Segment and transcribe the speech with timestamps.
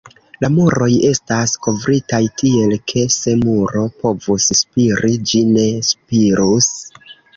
[0.43, 6.73] La muroj estas kovritaj tiel, ke se muro povus spiri, ĝi ne spirus.